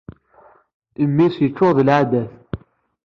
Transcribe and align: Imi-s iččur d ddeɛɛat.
Imi-s 1.03 1.37
iččur 1.47 1.73
d 1.75 1.77
ddeɛɛat. 1.83 2.25